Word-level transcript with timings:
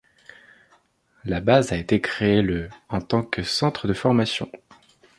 La 1.25 1.41
base 1.41 1.71
a 1.73 1.77
été 1.77 2.01
créée 2.01 2.41
le 2.41 2.69
en 2.89 3.01
tant 3.01 3.21
que 3.21 3.43
centre 3.43 3.87
de 3.87 3.93
formation. 3.93 4.51